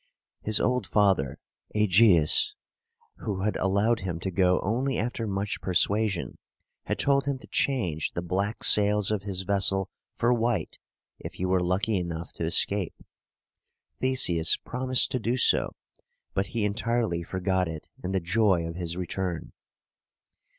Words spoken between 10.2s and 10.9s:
white